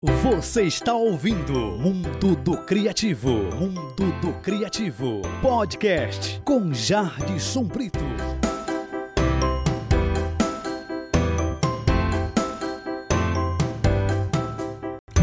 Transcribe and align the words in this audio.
Você 0.00 0.62
está 0.62 0.94
ouvindo 0.94 1.76
Mundo 1.76 2.36
do 2.36 2.56
Criativo, 2.58 3.30
Mundo 3.56 4.12
do 4.20 4.32
Criativo, 4.34 5.22
podcast 5.42 6.40
com 6.44 6.72
Jardson 6.72 7.64
Brito. 7.64 7.98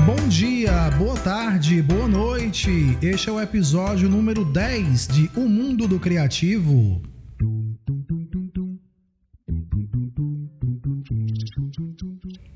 Bom 0.06 0.28
dia, 0.28 0.92
boa 0.98 1.18
tarde, 1.22 1.82
boa 1.82 2.10
noite. 2.10 2.98
Este 3.02 3.30
é 3.30 3.32
o 3.32 3.40
episódio 3.40 4.10
número 4.10 4.44
10 4.44 5.08
de 5.08 5.32
O 5.38 5.48
Mundo 5.48 5.88
do 5.88 6.02
Criativo. 6.02 7.02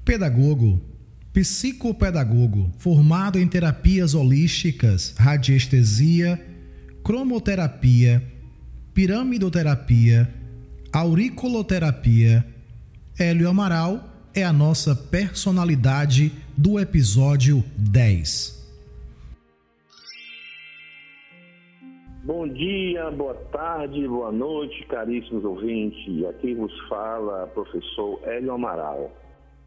Pedagogo 0.03 0.98
psicopedagogo, 1.33 2.71
formado 2.77 3.37
em 3.37 3.47
terapias 3.47 4.15
holísticas, 4.15 5.15
radiestesia, 5.17 6.39
cromoterapia, 7.03 8.23
piramidoterapia, 8.93 10.27
auriculoterapia. 10.91 12.45
Hélio 13.17 13.49
Amaral 13.49 14.03
é 14.33 14.43
a 14.43 14.53
nossa 14.53 14.95
personalidade 14.95 16.31
do 16.57 16.79
episódio 16.79 17.63
10. 17.77 18.57
Bom 22.23 22.47
dia, 22.47 23.09
boa 23.11 23.33
tarde, 23.51 24.07
boa 24.07 24.31
noite, 24.31 24.85
caríssimos 24.87 25.43
ouvintes. 25.43 26.25
Aqui 26.25 26.53
vos 26.53 26.71
fala 26.87 27.47
professor 27.47 28.19
Hélio 28.23 28.53
Amaral 28.53 29.11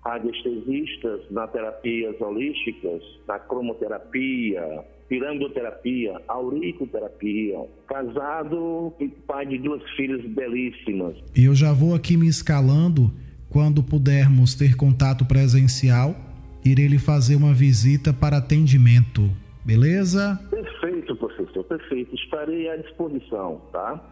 radiestesistas 0.04 1.20
na 1.30 1.46
terapias 1.46 2.20
holísticas, 2.20 3.02
na 3.26 3.38
cromoterapia, 3.38 4.84
piramidoterapia, 5.08 6.20
auriculoterapia, 6.26 7.66
casado 7.86 8.92
e 8.98 9.08
pai 9.08 9.46
de 9.46 9.58
duas 9.58 9.82
filhas 9.90 10.24
belíssimas. 10.24 11.16
E 11.36 11.44
eu 11.44 11.54
já 11.54 11.72
vou 11.72 11.94
aqui 11.94 12.16
me 12.16 12.26
escalando 12.26 13.12
quando 13.48 13.82
pudermos 13.82 14.54
ter 14.54 14.74
contato 14.76 15.26
presencial, 15.26 16.16
irei 16.64 16.86
lhe 16.86 16.98
fazer 16.98 17.36
uma 17.36 17.52
visita 17.52 18.12
para 18.12 18.38
atendimento. 18.38 19.30
Beleza? 19.64 20.40
Perfeito, 20.50 21.14
professor, 21.16 21.62
perfeito. 21.64 22.14
Estarei 22.14 22.68
à 22.70 22.76
disposição, 22.76 23.60
tá? 23.70 24.02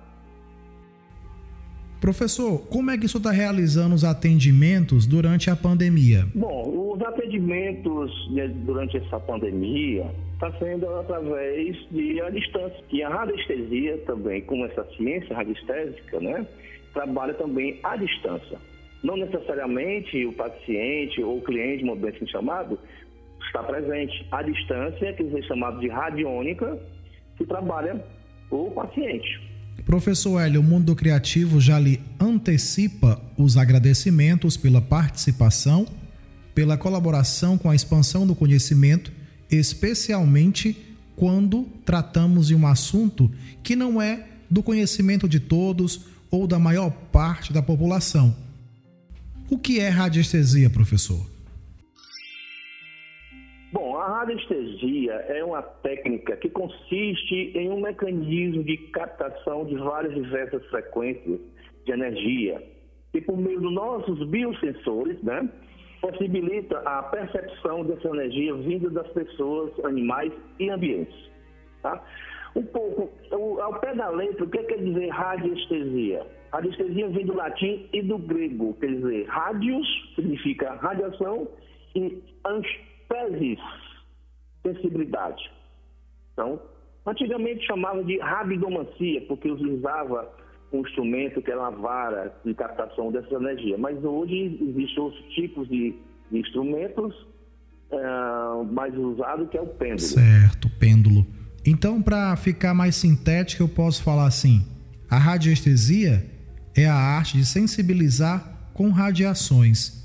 Professor, 2.01 2.67
como 2.69 2.91
é 2.91 2.97
que 2.97 3.05
o 3.05 3.09
senhor 3.09 3.21
está 3.21 3.31
realizando 3.31 3.95
os 3.95 4.05
atendimentos 4.05 5.07
durante 5.07 5.51
a 5.51 5.57
pandemia? 5.57 6.27
Bom, 6.35 6.95
os 6.95 7.03
atendimentos 7.03 8.11
né, 8.33 8.49
durante 8.49 8.97
essa 8.97 9.21
pandemia 9.21 10.07
está 10.33 10.51
sendo 10.59 10.89
através 10.99 11.77
de 11.91 12.21
a 12.23 12.31
distância. 12.31 12.83
E 12.91 13.03
a 13.03 13.09
radiestesia 13.11 13.99
também, 14.07 14.41
como 14.43 14.65
essa 14.65 14.83
ciência 14.97 15.37
radiestésica, 15.37 16.21
né, 16.21 16.47
trabalha 16.95 17.35
também 17.35 17.79
à 17.83 17.97
distância. 17.97 18.59
Não 19.03 19.19
necessariamente 19.19 20.25
o 20.25 20.33
paciente 20.33 21.23
ou 21.23 21.37
o 21.37 21.43
cliente, 21.43 21.85
bem 21.85 22.11
assim 22.11 22.27
chamado, 22.29 22.79
está 23.47 23.63
presente. 23.63 24.27
À 24.31 24.43
distância, 24.43 25.13
que 25.13 25.23
é 25.23 25.43
chamado 25.43 25.79
de 25.81 25.89
radiônica, 25.89 26.79
que 27.37 27.45
trabalha 27.45 28.03
o 28.51 28.71
paciente. 28.71 29.50
Professor 29.85 30.39
Hélio, 30.41 30.61
o 30.61 30.65
Mundo 30.65 30.95
Criativo 30.95 31.61
já 31.61 31.79
lhe 31.79 32.01
antecipa 32.19 33.21
os 33.37 33.57
agradecimentos 33.57 34.57
pela 34.57 34.81
participação, 34.81 35.87
pela 36.55 36.77
colaboração 36.77 37.57
com 37.57 37.71
a 37.71 37.75
expansão 37.75 38.27
do 38.27 38.35
conhecimento, 38.35 39.13
especialmente 39.51 40.77
quando 41.17 41.65
tratamos 41.85 42.49
de 42.49 42.55
um 42.55 42.67
assunto 42.67 43.31
que 43.63 43.75
não 43.75 44.01
é 44.01 44.27
do 44.51 44.63
conhecimento 44.63 45.29
de 45.29 45.41
todos 45.41 46.03
ou 46.31 46.47
da 46.47 46.59
maior 46.59 46.91
parte 46.91 47.53
da 47.53 47.63
população. 47.63 48.35
O 49.49 49.59
que 49.59 49.81
é 49.81 49.89
radiestesia, 49.89 50.71
professor? 50.71 51.29
A 54.21 54.25
radiestesia 54.25 55.15
é 55.29 55.43
uma 55.43 55.63
técnica 55.63 56.37
que 56.37 56.51
consiste 56.51 57.53
em 57.57 57.71
um 57.71 57.81
mecanismo 57.81 58.63
de 58.63 58.77
captação 58.93 59.65
de 59.65 59.75
várias 59.77 60.13
diversas 60.13 60.63
frequências 60.67 61.41
de 61.87 61.91
energia 61.91 62.63
e 63.15 63.21
por 63.23 63.39
meio 63.39 63.59
dos 63.63 63.73
nossos 63.73 64.29
biosensores, 64.29 65.23
né, 65.23 65.49
possibilita 66.03 66.81
a 66.81 67.03
percepção 67.05 67.83
dessa 67.83 68.09
energia 68.09 68.53
vinda 68.57 68.91
das 68.91 69.09
pessoas, 69.09 69.73
animais 69.87 70.31
e 70.59 70.69
ambientes. 70.69 71.17
Tá? 71.81 72.05
Um 72.55 72.63
pouco, 72.65 73.11
ao 73.63 73.81
pé 73.81 73.95
da 73.95 74.11
letra, 74.11 74.45
o 74.45 74.51
que 74.51 74.63
quer 74.65 74.85
dizer 74.85 75.09
radiestesia? 75.09 76.27
Radiestesia 76.53 77.09
vem 77.09 77.25
do 77.25 77.35
latim 77.35 77.89
e 77.91 78.03
do 78.03 78.19
grego, 78.19 78.77
quer 78.81 78.89
dizer, 78.89 79.25
radius 79.29 80.13
significa 80.15 80.75
radiação 80.75 81.49
e 81.95 82.23
anspesis 82.45 83.59
sensibilidade. 84.63 85.51
Então, 86.33 86.61
antigamente 87.07 87.67
chamava 87.67 88.03
de 88.05 88.19
rabidomancia, 88.19 89.23
porque 89.27 89.51
utilizava 89.51 90.31
um 90.73 90.81
instrumento 90.81 91.43
que 91.43 91.51
era 91.51 91.61
uma 91.61 91.71
vara 91.71 92.35
de 92.45 92.55
captação 92.55 93.11
dessa 93.11 93.35
energia. 93.35 93.77
Mas 93.77 94.03
hoje 94.05 94.59
existem 94.63 95.03
outros 95.03 95.23
tipos 95.35 95.69
de, 95.69 95.95
de 96.31 96.39
instrumentos 96.39 97.15
uh, 97.91 98.65
mais 98.73 98.97
usados, 98.97 99.49
que 99.51 99.59
é 99.59 99.61
o 99.61 99.67
pêndulo. 99.67 100.01
Certo, 100.01 100.71
pêndulo. 100.79 101.27
Então, 101.67 102.01
para 102.01 102.35
ficar 102.37 102.73
mais 102.73 102.97
sintético, 102.97 103.63
eu 103.63 103.69
posso 103.69 104.03
falar 104.03 104.27
assim: 104.27 104.65
a 105.11 105.19
radiestesia 105.19 106.25
é 106.77 106.87
a 106.87 106.95
arte 106.95 107.37
de 107.37 107.45
sensibilizar 107.45 108.71
com 108.73 108.91
radiações. 108.91 110.01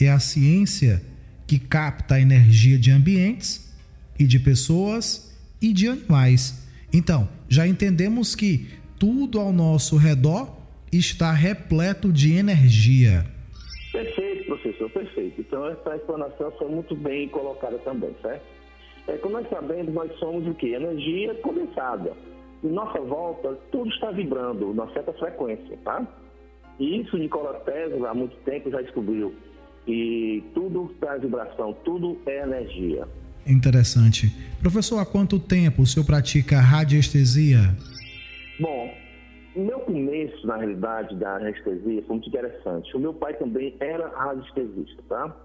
É 0.00 0.10
a 0.10 0.18
ciência 0.18 1.02
que 1.46 1.58
capta 1.58 2.16
a 2.16 2.20
energia 2.20 2.78
de 2.78 2.90
ambientes 2.90 3.71
e 4.18 4.24
de 4.24 4.38
pessoas 4.38 5.32
e 5.60 5.72
de 5.72 5.88
animais. 5.88 6.66
Então, 6.92 7.28
já 7.48 7.66
entendemos 7.66 8.34
que 8.34 8.68
tudo 8.98 9.40
ao 9.40 9.52
nosso 9.52 9.96
redor 9.96 10.56
está 10.92 11.32
repleto 11.32 12.12
de 12.12 12.34
energia. 12.34 13.24
Perfeito, 13.90 14.44
professor, 14.46 14.90
perfeito. 14.90 15.40
Então, 15.40 15.66
essa 15.68 15.96
explanação 15.96 16.50
foi 16.52 16.68
muito 16.68 16.94
bem 16.94 17.28
colocada 17.28 17.78
também, 17.78 18.14
certo? 18.22 18.42
É, 19.06 19.16
como 19.18 19.34
nós 19.34 19.48
sabemos, 19.48 19.92
nós 19.92 20.12
somos 20.18 20.46
o 20.46 20.54
quê? 20.54 20.68
Energia 20.68 21.34
condensada. 21.36 22.12
Em 22.62 22.68
nossa 22.68 23.00
volta, 23.00 23.58
tudo 23.72 23.90
está 23.90 24.10
vibrando, 24.10 24.70
uma 24.70 24.90
certa 24.92 25.12
frequência, 25.14 25.76
tá? 25.84 26.06
E 26.78 27.00
isso 27.00 27.16
Nikola 27.16 27.54
Tesla, 27.60 28.10
há 28.10 28.14
muito 28.14 28.36
tempo, 28.44 28.70
já 28.70 28.80
descobriu. 28.80 29.34
E 29.86 30.42
tudo 30.54 30.94
traz 31.00 31.22
vibração, 31.22 31.72
tudo 31.84 32.18
é 32.26 32.42
energia. 32.42 33.06
Interessante. 33.46 34.28
Professor, 34.60 34.98
há 34.98 35.06
quanto 35.06 35.38
tempo 35.38 35.82
o 35.82 35.86
senhor 35.86 36.06
pratica 36.06 36.60
radiestesia? 36.60 37.76
Bom, 38.60 38.94
o 39.54 39.60
meu 39.60 39.80
começo, 39.80 40.46
na 40.46 40.56
realidade, 40.56 41.16
da 41.16 41.36
anestesia 41.36 42.02
foi 42.02 42.16
muito 42.16 42.28
interessante. 42.28 42.96
O 42.96 43.00
meu 43.00 43.12
pai 43.12 43.34
também 43.34 43.74
era 43.80 44.08
radiestesista, 44.08 45.02
tá? 45.08 45.36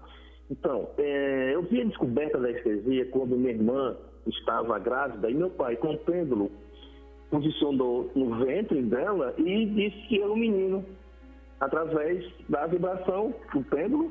Então, 0.50 0.88
é, 0.98 1.54
eu 1.54 1.62
vi 1.62 1.82
a 1.82 1.84
descoberta 1.84 2.38
da 2.38 2.48
anestesia 2.48 3.04
quando 3.06 3.36
minha 3.36 3.52
irmã 3.52 3.96
estava 4.26 4.78
grávida 4.78 5.30
e 5.30 5.34
meu 5.34 5.50
pai, 5.50 5.76
com 5.76 5.92
o 5.92 5.98
pêndulo, 5.98 6.50
posicionou 7.30 8.10
no 8.14 8.44
ventre 8.44 8.80
dela 8.82 9.34
e 9.36 9.66
disse 9.66 10.06
que 10.08 10.22
era 10.22 10.32
um 10.32 10.36
menino, 10.36 10.84
através 11.60 12.24
da 12.48 12.66
vibração 12.66 13.34
do 13.52 13.62
pêndulo 13.64 14.10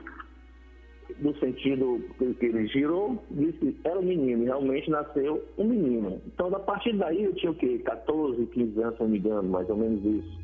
no 1.20 1.36
sentido 1.40 2.02
que 2.18 2.46
ele 2.46 2.68
girou, 2.68 3.24
disse 3.32 3.76
era 3.84 4.00
um 4.00 4.04
menino, 4.04 4.46
realmente 4.46 4.90
nasceu 4.90 5.44
um 5.58 5.64
menino. 5.66 6.22
Então, 6.28 6.48
a 6.54 6.60
partir 6.60 6.96
daí, 6.98 7.24
eu 7.24 7.34
tinha 7.36 7.52
o 7.52 7.56
quê? 7.56 7.80
14, 7.80 8.46
15 8.46 8.82
anos, 8.82 8.96
se 8.96 9.04
não 9.04 9.10
me 9.10 9.18
engano, 9.18 9.50
mais 9.50 9.70
ou 9.70 9.78
menos 9.78 10.04
isso. 10.04 10.40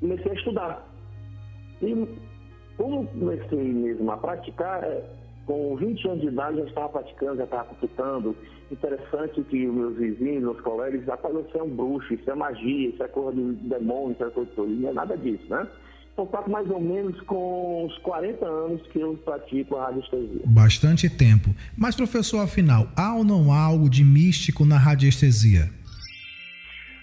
Comecei 0.00 0.32
a 0.32 0.34
estudar. 0.34 0.88
E 1.82 2.08
como 2.76 3.06
comecei 3.06 3.58
mesmo 3.58 4.10
a 4.10 4.16
praticar, 4.16 4.82
é, 4.82 5.04
com 5.46 5.76
20 5.76 6.08
anos 6.08 6.20
de 6.22 6.28
idade 6.28 6.58
já 6.58 6.64
estava 6.64 6.88
praticando, 6.88 7.36
já 7.36 7.44
estava 7.44 7.64
computando. 7.64 8.36
Interessante 8.70 9.42
que 9.42 9.66
meus 9.66 9.96
vizinhos, 9.96 10.42
meus 10.42 10.60
colegas, 10.62 11.04
já 11.04 11.16
falaram, 11.16 11.46
isso 11.46 11.58
é 11.58 11.62
um 11.62 11.70
bruxo, 11.70 12.14
isso 12.14 12.30
é 12.30 12.34
magia, 12.34 12.88
isso 12.88 13.02
é 13.02 13.08
coisa 13.08 13.32
de 13.32 13.68
demônio, 13.68 14.12
isso 14.12 14.24
é 14.24 14.30
coisa 14.30 14.50
de... 14.50 14.60
Não 14.60 14.88
é 14.88 14.92
nada 14.92 15.16
disso, 15.16 15.44
né? 15.48 15.68
Contato 16.16 16.50
mais 16.50 16.68
ou 16.70 16.80
menos 16.80 17.20
com 17.22 17.86
os 17.86 17.98
40 17.98 18.44
anos 18.44 18.82
que 18.88 19.00
eu 19.00 19.16
pratico 19.24 19.76
a 19.76 19.86
radiestesia. 19.86 20.42
Bastante 20.46 21.10
tempo. 21.10 21.54
Mas, 21.76 21.96
professor, 21.96 22.38
afinal, 22.38 22.88
há 22.96 23.14
ou 23.16 23.24
não 23.24 23.52
há 23.52 23.60
algo 23.60 23.88
de 23.88 24.04
místico 24.04 24.64
na 24.64 24.78
radiestesia? 24.78 25.70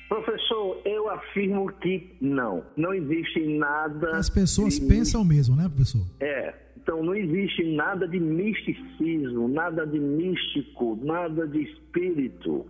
Professor, 0.07 0.81
eu 0.83 1.09
afirmo 1.09 1.71
que 1.73 2.15
não. 2.19 2.63
Não 2.75 2.93
existe 2.93 3.39
nada. 3.57 4.17
As 4.17 4.29
pessoas 4.29 4.79
de... 4.79 4.85
pensam 4.85 5.23
mesmo, 5.23 5.55
né, 5.55 5.69
professor? 5.69 6.05
É. 6.19 6.53
Então, 6.75 7.03
não 7.03 7.15
existe 7.15 7.63
nada 7.75 8.07
de 8.07 8.19
misticismo, 8.19 9.47
nada 9.47 9.85
de 9.85 9.99
místico, 9.99 10.99
nada 11.01 11.47
de 11.47 11.61
espírito. 11.61 12.65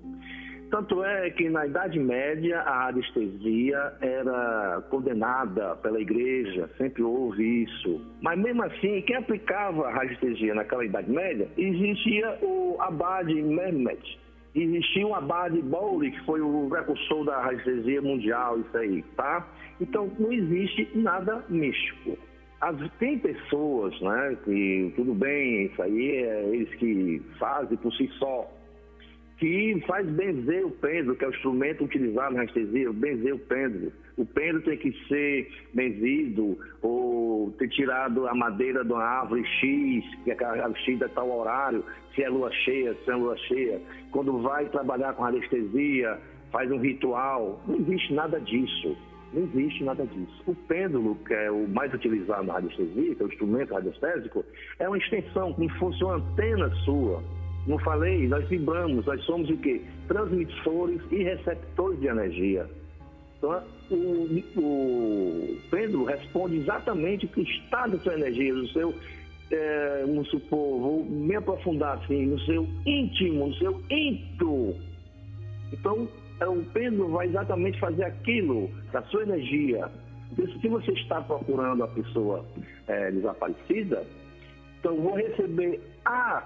Tanto 0.71 1.03
é 1.03 1.29
que 1.31 1.49
na 1.49 1.65
Idade 1.65 1.99
Média 1.99 2.61
a 2.61 2.85
radiestesia 2.85 3.93
era 3.99 4.81
condenada 4.89 5.75
pela 5.75 5.99
igreja, 5.99 6.69
sempre 6.77 7.03
houve 7.03 7.63
isso. 7.63 7.99
Mas 8.21 8.39
mesmo 8.39 8.63
assim, 8.63 9.01
quem 9.01 9.17
aplicava 9.17 9.85
a 9.87 9.91
radiestesia 9.91 10.55
naquela 10.55 10.85
Idade 10.85 11.11
Média, 11.11 11.49
existia 11.57 12.39
o 12.41 12.77
abade 12.79 13.33
Mehmet, 13.33 14.17
existia 14.55 15.05
um 15.05 15.13
abade 15.13 15.61
Bowley, 15.61 16.11
que 16.11 16.25
foi 16.25 16.39
o 16.39 16.67
precursor 16.69 17.25
da 17.25 17.41
radiestesia 17.41 18.01
mundial, 18.01 18.57
isso 18.61 18.77
aí, 18.77 19.03
tá? 19.17 19.45
Então 19.81 20.09
não 20.17 20.31
existe 20.31 20.89
nada 20.95 21.43
místico. 21.49 22.17
As, 22.61 22.77
tem 22.97 23.19
pessoas, 23.19 23.99
né, 23.99 24.37
que 24.45 24.93
tudo 24.95 25.13
bem, 25.15 25.65
isso 25.65 25.81
aí 25.81 26.15
é 26.17 26.43
eles 26.53 26.73
que 26.75 27.21
fazem 27.37 27.75
por 27.77 27.91
si 27.93 28.07
só, 28.19 28.47
que 29.41 29.83
faz 29.87 30.07
benzer 30.07 30.63
o 30.63 30.69
pêndulo, 30.69 31.15
que 31.15 31.25
é 31.25 31.27
o 31.27 31.31
instrumento 31.31 31.83
utilizado 31.83 32.35
na 32.35 32.43
anestesia, 32.43 32.93
benzer 32.93 33.33
o 33.33 33.39
pêndulo. 33.39 33.91
O 34.15 34.23
pêndulo 34.23 34.61
tem 34.61 34.77
que 34.77 34.91
ser 35.07 35.49
benzido 35.73 36.59
ou 36.79 37.51
ter 37.57 37.67
tirado 37.69 38.27
a 38.27 38.35
madeira 38.35 38.85
de 38.85 38.93
uma 38.93 39.03
árvore 39.03 39.43
X, 39.43 40.05
que 40.23 40.29
é 40.29 40.37
a 40.45 40.71
X 40.75 40.99
de 40.99 41.09
tal 41.09 41.39
horário, 41.39 41.83
se 42.13 42.21
é 42.21 42.29
lua 42.29 42.51
cheia, 42.51 42.95
se 43.03 43.09
é 43.09 43.15
lua 43.15 43.35
cheia. 43.35 43.81
Quando 44.11 44.43
vai 44.43 44.69
trabalhar 44.69 45.13
com 45.13 45.25
anestesia, 45.25 46.19
faz 46.51 46.71
um 46.71 46.77
ritual. 46.77 47.63
Não 47.67 47.77
existe 47.77 48.13
nada 48.13 48.39
disso. 48.39 48.95
Não 49.33 49.41
existe 49.41 49.83
nada 49.83 50.05
disso. 50.05 50.43
O 50.45 50.53
pêndulo, 50.53 51.15
que 51.25 51.33
é 51.33 51.49
o 51.49 51.67
mais 51.67 51.91
utilizado 51.91 52.43
na 52.43 52.53
radiestesia, 52.53 53.15
que 53.15 53.23
é 53.23 53.25
o 53.25 53.29
instrumento 53.29 53.73
radiestésico, 53.73 54.45
é 54.77 54.87
uma 54.87 54.99
extensão, 54.99 55.51
como 55.53 55.71
se 55.71 55.79
fosse 55.79 56.03
uma 56.03 56.17
antena 56.17 56.69
sua 56.85 57.23
não 57.67 57.77
falei, 57.79 58.27
nós 58.27 58.47
vibramos, 58.47 59.05
nós 59.05 59.23
somos 59.23 59.49
o 59.49 59.57
quê? 59.57 59.81
Transmissores 60.07 61.01
e 61.11 61.23
receptores 61.23 61.99
de 61.99 62.07
energia. 62.07 62.67
Então, 63.37 63.63
o, 63.89 64.27
o 64.57 65.57
pêndulo 65.69 66.05
responde 66.05 66.57
exatamente 66.57 67.25
o 67.25 67.29
que 67.29 67.41
está 67.41 67.87
da 67.87 67.97
sua 67.99 68.13
energia, 68.13 68.53
do 68.53 68.67
seu, 68.69 68.93
é, 69.51 70.03
vamos 70.05 70.29
supor, 70.29 70.79
vou 70.79 71.05
me 71.05 71.35
aprofundar 71.35 71.97
assim, 71.97 72.25
no 72.27 72.39
seu 72.41 72.67
íntimo, 72.85 73.47
no 73.47 73.55
seu 73.55 73.81
íntimo. 73.89 74.75
Então, 75.73 76.07
é, 76.39 76.47
o 76.47 76.63
pêndulo 76.65 77.09
vai 77.09 77.27
exatamente 77.27 77.79
fazer 77.79 78.03
aquilo 78.03 78.69
da 78.91 79.01
sua 79.03 79.23
energia. 79.23 79.89
Se 80.61 80.67
você 80.67 80.91
está 80.93 81.21
procurando 81.21 81.83
a 81.83 81.87
pessoa 81.89 82.45
é, 82.87 83.11
desaparecida, 83.11 84.05
então 84.79 84.95
vou 84.95 85.15
receber 85.15 85.79
a 86.05 86.43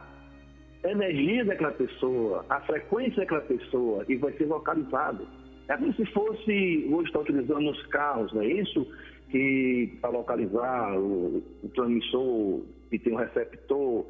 energia 0.92 1.46
daquela 1.46 1.72
pessoa, 1.72 2.46
a 2.50 2.62
frequência 2.62 3.18
daquela 3.18 3.42
pessoa 3.42 4.06
e 4.08 4.16
vai 4.16 4.34
ser 4.34 4.46
localizado. 4.46 5.28
É 5.68 5.78
como 5.78 5.94
se 5.94 6.06
fosse, 6.08 6.88
hoje 6.92 7.08
está 7.08 7.20
utilizando 7.20 7.62
nos 7.62 7.86
carros, 7.88 8.32
não 8.34 8.42
é 8.42 8.48
isso? 8.48 8.88
Que 9.30 9.98
para 10.02 10.12
localizar 10.12 10.98
o, 10.98 11.44
o 11.64 11.70
transmissor 11.74 12.62
que 12.90 13.00
tem 13.00 13.14
um 13.14 13.18
receptor 13.18 14.06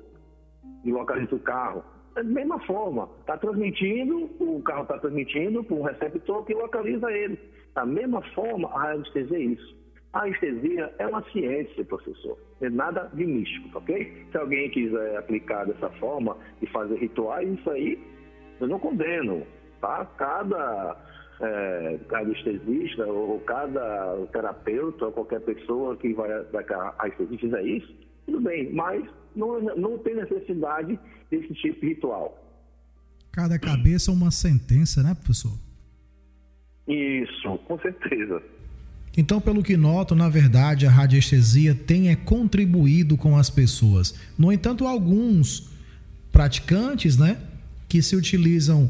e 0.83 0.92
localiza 0.92 1.36
o 1.36 1.39
carro. 1.39 1.83
Da 2.13 2.24
mesma 2.24 2.60
forma, 2.62 3.10
está 3.19 3.38
transmitindo, 3.38 4.30
o 4.39 4.62
carro 4.63 4.83
está 4.83 4.98
transmitindo 5.00 5.63
para 5.63 5.75
um 5.75 5.81
receptor 5.81 6.45
que 6.45 6.54
localiza 6.54 7.12
ele. 7.12 7.38
Da 7.74 7.86
mesma 7.86 8.22
forma, 8.33 8.69
a 8.69 8.83
radiestesia 8.83 9.38
é 9.38 9.42
isso. 9.42 9.84
A 10.15 10.21
anestesia 10.21 10.94
é 10.97 11.06
uma 11.06 11.21
ciência, 11.29 11.83
professor. 11.83 12.38
É 12.62 12.69
nada 12.69 13.12
de 13.13 13.25
místico, 13.25 13.77
ok? 13.77 14.25
Se 14.31 14.38
alguém 14.38 14.69
quiser 14.69 15.17
aplicar 15.17 15.65
dessa 15.65 15.89
forma 16.00 16.38
e 16.62 16.67
fazer 16.67 16.95
rituais, 16.95 17.50
isso 17.59 17.69
aí 17.69 18.00
eu 18.62 18.67
não 18.69 18.79
condeno, 18.79 19.45
tá? 19.81 20.06
Cada 20.17 20.97
é, 21.41 22.00
anestesista 22.13 23.06
ou 23.06 23.41
cada 23.41 24.25
terapeuta 24.31 25.07
ou 25.07 25.12
qualquer 25.12 25.41
pessoa 25.41 25.97
que 25.97 26.13
vai, 26.13 26.29
vai 26.45 26.63
a 26.63 26.95
anestesia 26.97 27.38
fizer 27.38 27.63
isso, 27.63 27.94
tudo 28.25 28.39
bem, 28.39 28.71
mas 28.71 29.03
não, 29.35 29.59
não 29.59 29.97
tem 29.97 30.15
necessidade 30.15 30.97
desse 31.29 31.53
tipo 31.56 31.81
de 31.81 31.88
ritual. 31.88 32.41
Cada 33.33 33.59
cabeça 33.59 34.12
é 34.12 34.13
uma 34.13 34.31
sentença, 34.31 35.03
né, 35.03 35.13
professor? 35.13 35.51
Isso, 36.88 37.57
com 37.67 37.77
certeza. 37.79 38.41
Então, 39.17 39.39
pelo 39.39 39.63
que 39.63 39.77
noto, 39.77 40.13
na 40.13 40.27
verdade, 40.27 40.85
a 40.85 40.91
radiestesia 40.91 41.73
tem 41.73 42.09
é, 42.09 42.15
contribuído 42.15 43.15
com 43.15 43.38
as 43.38 43.50
pessoas. 43.50 44.13
No 44.38 44.51
entanto, 44.51 44.85
alguns 44.85 45.69
praticantes, 46.31 47.15
né, 47.15 47.38
que 47.88 48.01
se 48.01 48.15
utilizam 48.15 48.89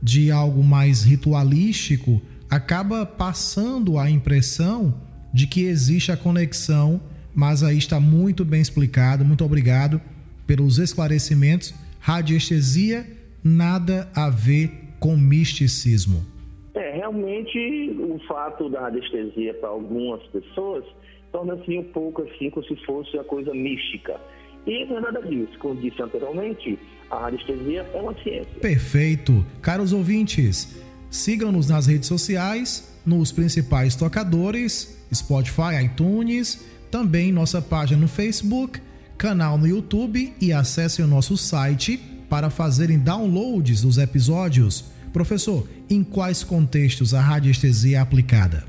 de 0.00 0.30
algo 0.30 0.62
mais 0.62 1.02
ritualístico, 1.02 2.22
acaba 2.48 3.04
passando 3.04 3.98
a 3.98 4.08
impressão 4.08 4.94
de 5.32 5.46
que 5.46 5.62
existe 5.62 6.12
a 6.12 6.16
conexão, 6.16 7.00
mas 7.34 7.64
aí 7.64 7.76
está 7.76 7.98
muito 7.98 8.44
bem 8.44 8.60
explicado. 8.60 9.24
Muito 9.24 9.44
obrigado 9.44 10.00
pelos 10.46 10.78
esclarecimentos. 10.78 11.74
Radiestesia 11.98 13.04
nada 13.42 14.08
a 14.14 14.30
ver 14.30 14.70
com 15.00 15.16
misticismo. 15.16 16.33
É, 16.74 16.96
realmente 16.96 17.96
o 18.00 18.18
fato 18.26 18.68
da 18.68 18.86
anestesia 18.86 19.54
para 19.54 19.68
algumas 19.68 20.22
pessoas 20.26 20.84
torna-se 21.30 21.78
um 21.78 21.84
pouco 21.84 22.22
assim 22.22 22.50
como 22.50 22.66
se 22.66 22.76
fosse 22.84 23.16
a 23.18 23.24
coisa 23.24 23.54
mística. 23.54 24.20
E 24.66 24.84
não 24.86 24.98
é 24.98 25.00
nada 25.00 25.22
disso. 25.22 25.56
Como 25.58 25.80
disse 25.80 26.00
anteriormente, 26.02 26.78
a 27.10 27.26
anestesia 27.26 27.86
é 27.92 28.00
uma 28.00 28.14
ciência. 28.22 28.60
Perfeito. 28.60 29.44
Caros 29.62 29.92
ouvintes, 29.92 30.80
sigam-nos 31.10 31.68
nas 31.68 31.86
redes 31.86 32.08
sociais, 32.08 33.00
nos 33.06 33.30
principais 33.30 33.94
tocadores, 33.94 35.06
Spotify, 35.14 35.84
iTunes, 35.84 36.68
também 36.90 37.30
nossa 37.30 37.60
página 37.60 38.00
no 38.00 38.08
Facebook, 38.08 38.80
canal 39.16 39.58
no 39.58 39.66
YouTube 39.66 40.32
e 40.40 40.52
acessem 40.52 41.04
o 41.04 41.08
nosso 41.08 41.36
site 41.36 41.98
para 42.28 42.50
fazerem 42.50 42.98
downloads 42.98 43.82
dos 43.82 43.98
episódios 43.98 44.92
Professor, 45.14 45.62
em 45.88 46.02
quais 46.02 46.42
contextos 46.42 47.14
a 47.14 47.20
radiestesia 47.20 47.98
é 47.98 48.00
aplicada? 48.00 48.64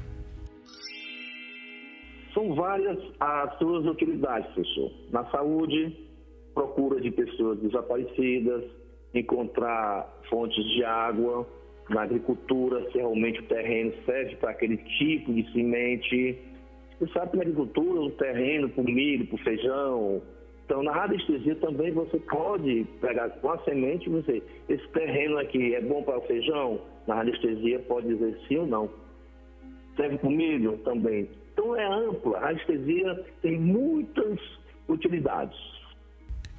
São 2.36 2.54
várias 2.54 3.00
as 3.20 3.58
suas 3.58 3.84
utilidades, 3.88 4.46
professor. 4.54 4.92
Na 5.12 5.26
saúde, 5.32 5.98
procura 6.54 7.02
de 7.02 7.10
pessoas 7.10 7.58
desaparecidas, 7.62 8.64
encontrar 9.16 10.08
fontes 10.30 10.64
de 10.66 10.84
água, 10.84 11.48
na 11.90 12.04
agricultura, 12.04 12.92
se 12.92 13.00
realmente 13.00 13.40
o 13.40 13.48
terreno 13.48 13.92
serve 14.06 14.36
para 14.36 14.52
aquele 14.52 14.78
tipo 15.00 15.34
de 15.34 15.52
semente. 15.52 16.38
Você 17.00 17.12
sabe 17.12 17.32
que 17.32 17.38
na 17.38 17.42
agricultura, 17.42 18.02
o 18.02 18.12
terreno 18.12 18.70
para 18.70 18.84
o 18.84 18.86
milho, 18.86 19.26
para 19.26 19.36
o 19.36 19.44
feijão, 19.44 20.22
então, 20.66 20.82
na 20.82 20.92
radiestesia 20.92 21.56
também 21.58 21.92
você 21.92 22.18
pode 22.18 22.88
pegar 23.00 23.30
com 23.30 23.52
a 23.52 23.64
semente, 23.64 24.10
você, 24.10 24.42
esse 24.68 24.88
terreno 24.90 25.38
aqui 25.38 25.76
é 25.76 25.82
bom 25.82 26.02
para 26.02 26.18
o 26.18 26.22
feijão? 26.22 26.82
Na 27.08 27.16
radiestesia 27.16 27.80
pode 27.82 28.08
dizer 28.08 28.36
sim 28.48 28.58
ou 28.58 28.68
não. 28.68 28.90
Serve 29.96 30.18
para 30.18 30.28
o 30.28 30.32
milho 30.32 30.78
também. 30.80 31.30
Então 31.54 31.76
é 31.76 31.86
ampla. 31.86 32.38
A 32.38 32.48
radiestesia 32.48 33.26
tem 33.44 33.60
muitas 33.60 34.40
utilidades. 34.90 35.58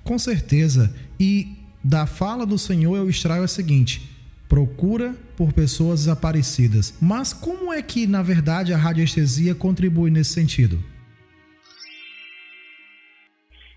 Com 0.05 0.19
certeza. 0.19 0.95
E 1.19 1.49
da 1.83 2.07
fala 2.07 2.47
do 2.47 2.57
Senhor 2.57 2.97
eu 2.97 3.11
extraio 3.11 3.43
a 3.43 3.49
seguinte: 3.49 4.09
procura 4.49 5.17
por 5.37 5.53
pessoas 5.53 6.05
desaparecidas. 6.05 6.95
Mas 7.03 7.33
como 7.33 7.73
é 7.73 7.83
que, 7.83 8.07
na 8.07 8.23
verdade, 8.23 8.73
a 8.73 8.77
radiestesia 8.77 9.53
contribui 9.53 10.13
nesse 10.13 10.33
sentido? 10.33 10.79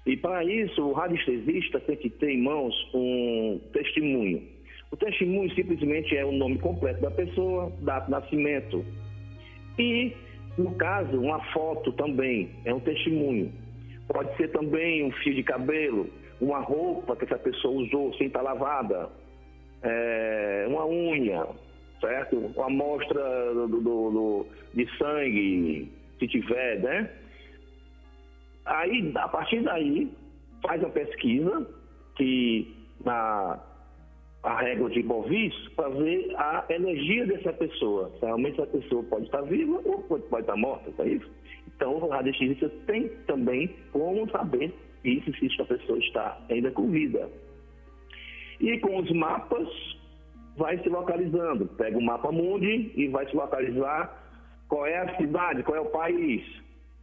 E 0.09 0.17
para 0.17 0.43
isso, 0.43 0.81
o 0.81 0.91
radiestesista 0.91 1.79
tem 1.81 1.95
que 1.95 2.09
ter 2.09 2.31
em 2.31 2.41
mãos 2.41 2.73
um 2.95 3.61
testemunho. 3.71 4.41
O 4.91 4.97
testemunho 4.97 5.53
simplesmente 5.53 6.17
é 6.17 6.25
o 6.25 6.31
nome 6.31 6.57
completo 6.57 6.99
da 6.99 7.11
pessoa, 7.11 7.71
data 7.81 8.05
de 8.05 8.11
nascimento. 8.11 8.83
E, 9.77 10.11
no 10.57 10.73
caso, 10.73 11.15
uma 11.21 11.39
foto 11.53 11.91
também 11.91 12.49
é 12.65 12.73
um 12.73 12.79
testemunho. 12.79 13.53
Pode 14.07 14.35
ser 14.35 14.47
também 14.47 15.05
um 15.05 15.11
fio 15.11 15.35
de 15.35 15.43
cabelo, 15.43 16.09
uma 16.41 16.59
roupa 16.59 17.15
que 17.15 17.25
essa 17.25 17.37
pessoa 17.37 17.79
usou 17.79 18.11
sem 18.15 18.25
estar 18.25 18.41
lavada, 18.41 19.09
é, 19.83 20.65
uma 20.69 20.87
unha, 20.87 21.45
certo? 22.01 22.35
Uma 22.55 22.65
amostra 22.65 23.53
do, 23.53 23.67
do, 23.67 23.79
do, 23.79 24.45
de 24.73 24.97
sangue, 24.97 25.87
se 26.17 26.27
tiver, 26.27 26.79
né? 26.79 27.11
Aí, 28.69 29.11
a 29.15 29.27
partir 29.27 29.61
daí, 29.63 30.11
faz 30.61 30.83
a 30.83 30.89
pesquisa, 30.89 31.67
que 32.15 32.71
na 33.03 33.59
a 34.41 34.61
regra 34.61 34.89
de 34.89 35.03
Bovis, 35.03 35.53
para 35.75 35.89
ver 35.89 36.33
a 36.37 36.63
energia 36.69 37.25
dessa 37.25 37.51
pessoa. 37.51 38.09
Se 38.19 38.25
realmente 38.25 38.61
essa 38.61 38.71
pessoa 38.71 39.03
pode 39.03 39.25
estar 39.25 39.41
viva 39.41 39.81
ou 39.83 40.01
pode, 40.03 40.23
pode 40.27 40.43
estar 40.43 40.55
morta, 40.55 41.03
é 41.03 41.07
isso? 41.09 41.29
Então, 41.67 41.95
o 41.95 42.07
radiologista 42.07 42.69
tem 42.87 43.09
também 43.27 43.69
como 43.91 44.29
saber 44.31 44.73
isso, 45.03 45.31
se 45.33 45.61
a 45.61 45.65
pessoa 45.65 45.99
está 45.99 46.37
ainda 46.49 46.71
com 46.71 46.89
vida. 46.89 47.29
E 48.61 48.77
com 48.79 48.97
os 48.97 49.11
mapas 49.11 49.67
vai 50.57 50.77
se 50.79 50.89
localizando. 50.89 51.65
Pega 51.65 51.97
o 51.97 52.01
mapa 52.01 52.31
mundi 52.31 52.91
e 52.95 53.07
vai 53.07 53.27
se 53.27 53.35
localizar 53.35 54.13
qual 54.67 54.85
é 54.85 54.99
a 54.99 55.17
cidade, 55.17 55.63
qual 55.63 55.77
é 55.77 55.81
o 55.81 55.89
país. 55.89 56.43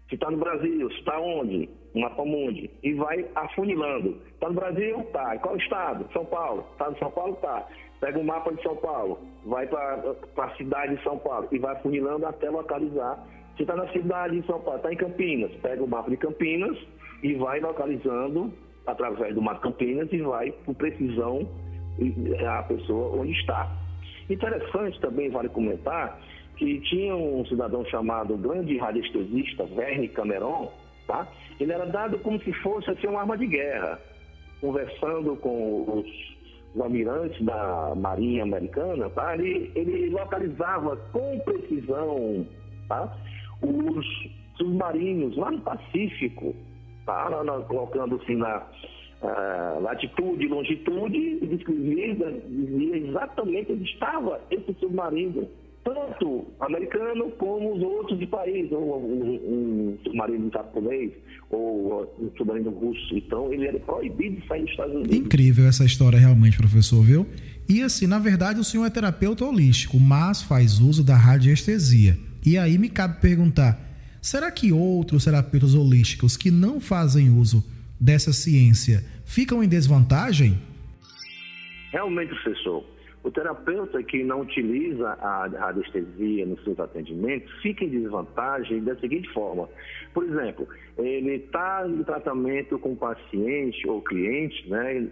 Se 0.09 0.15
está 0.15 0.31
no 0.31 0.37
Brasil, 0.37 0.91
se 0.91 0.99
está 0.99 1.19
onde? 1.19 1.69
O 1.95 2.01
mapa 2.01 2.25
mundi. 2.25 2.71
E 2.83 2.95
vai 2.95 3.27
afunilando. 3.35 4.21
Está 4.35 4.49
no 4.49 4.55
Brasil? 4.55 5.03
Tá. 5.13 5.37
Qual 5.39 5.57
estado? 5.57 6.07
São 6.13 6.25
Paulo. 6.27 6.65
Está 6.73 6.91
no 6.91 6.99
São 6.99 7.11
Paulo? 7.11 7.37
Tá. 7.37 7.67
Pega 8.01 8.19
o 8.19 8.25
mapa 8.25 8.53
de 8.53 8.63
São 8.63 8.77
Paulo, 8.77 9.19
vai 9.47 9.67
para 9.67 10.15
a 10.39 10.51
cidade 10.57 10.97
de 10.97 11.03
São 11.03 11.19
Paulo 11.19 11.49
e 11.51 11.59
vai 11.59 11.75
afunilando 11.75 12.27
até 12.27 12.51
localizar. 12.51 13.27
Se 13.57 13.63
está 13.63 13.75
na 13.75 13.89
cidade 13.89 14.39
de 14.39 14.47
São 14.47 14.61
Paulo, 14.61 14.77
está 14.77 14.93
em 14.93 14.97
Campinas, 14.97 15.51
pega 15.63 15.83
o 15.83 15.89
mapa 15.89 16.11
de 16.11 16.19
Campinas 16.19 16.77
e 17.23 17.35
vai 17.35 17.59
localizando 17.59 18.53
através 18.87 19.35
do 19.35 19.41
mapa 19.41 19.61
Campinas 19.61 20.13
e 20.13 20.21
vai 20.21 20.53
com 20.67 20.75
precisão 20.75 21.49
a 22.47 22.63
pessoa 22.65 23.19
onde 23.19 23.33
está. 23.33 23.73
Interessante 24.29 25.01
também, 25.01 25.31
vale 25.31 25.49
comentar, 25.49 26.21
que 26.57 26.81
tinha 26.81 27.15
um 27.15 27.45
cidadão 27.47 27.85
chamado 27.87 28.37
grande 28.37 28.77
radiestesista, 28.79 29.65
Verne 29.65 30.09
Cameron, 30.09 30.73
tá? 31.07 31.29
ele 31.61 31.73
era 31.73 31.87
dado 31.87 32.19
como 32.19 32.41
se 32.41 32.53
fosse 32.55 32.91
assim, 32.91 33.07
uma 33.07 33.21
arma 33.21 33.37
de 33.37 33.47
guerra, 33.47 34.01
conversando 34.61 35.37
com 35.37 35.83
os, 35.83 36.07
os 36.75 36.81
almirantes 36.81 37.45
da 37.45 37.95
Marinha 37.95 38.43
Americana, 38.43 39.09
tá? 39.11 39.35
ele, 39.35 39.71
ele 39.75 40.11
localizava 40.11 40.97
com 41.13 41.39
precisão 41.41 42.47
tá? 42.89 43.15
os 43.63 44.07
submarinos 44.57 45.37
lá 45.37 45.51
no 45.51 45.61
Pacífico, 45.61 46.55
tá? 47.05 47.29
colocando 47.69 48.17
assim 48.17 48.37
na 48.37 48.67
uh, 49.23 49.81
latitude 49.81 50.45
e 50.45 50.49
longitude, 50.49 51.19
e 51.19 53.09
exatamente 53.09 53.73
onde 53.73 53.85
estava 53.85 54.41
esse 54.51 54.73
submarino, 54.75 55.49
tanto 55.87 56.45
americano 56.59 57.31
como 57.39 57.77
os 57.77 57.81
outros 57.81 58.19
de 58.19 58.27
país, 58.27 58.71
ou 58.73 59.01
um, 59.01 59.35
um 59.35 59.99
submarino 60.03 60.51
japonês, 60.53 61.13
ou 61.49 62.13
um 62.19 62.29
submarino 62.37 62.71
russo. 62.71 63.17
Então, 63.17 63.53
ele 63.53 63.69
era 63.69 63.79
proibido 63.79 64.41
de 64.41 64.49
sair 64.49 64.63
dos 64.63 64.71
Estados 64.73 64.95
Unidos. 64.97 65.17
Incrível 65.17 65.67
essa 65.69 65.85
história 65.85 66.19
realmente, 66.19 66.57
professor, 66.57 67.01
viu? 67.05 67.25
E 67.69 67.83
assim, 67.83 68.09
na 68.09 68.19
verdade, 68.19 68.59
o 68.59 68.65
senhor 68.65 68.85
é 68.85 68.91
terapeuta 68.91 69.45
holístico, 69.45 70.01
mas 70.01 70.43
faz 70.43 70.81
uso 70.81 71.05
da 71.05 71.17
radiestesia. 71.17 72.19
E 72.45 72.59
aí 72.59 72.79
me 72.79 72.89
cabe 72.89 73.21
perguntar, 73.21 73.81
será 74.21 74.51
que 74.51 74.73
outros 74.73 75.25
terapeutas 75.25 75.75
holísticos 75.75 76.37
que 76.37 76.51
não 76.51 76.81
fazem 76.81 77.31
uso 77.31 77.65
dessa 78.01 78.33
ciência 78.33 79.05
ficam 79.25 79.63
em 79.63 79.69
desvantagem? 79.69 80.59
Realmente, 81.93 82.35
professor. 82.35 82.96
O 83.27 83.31
terapeuta 83.33 84.01
que 84.05 84.23
não 84.23 84.43
utiliza 84.43 85.09
a 85.15 85.49
radiestesia 85.49 86.47
nos 86.47 86.63
seus 86.63 86.79
atendimentos 86.79 87.53
fica 87.61 87.85
em 87.85 87.89
desvantagem 87.89 88.85
da 88.85 88.95
seguinte 89.01 89.29
forma. 89.33 89.69
Por 90.15 90.23
exemplo, 90.23 90.69
ele 90.97 91.33
está 91.33 91.85
em 91.89 92.05
tratamento 92.05 92.79
com 92.79 92.95
paciente 92.95 93.85
ou 93.89 94.01
cliente, 94.01 94.71
né, 94.71 95.09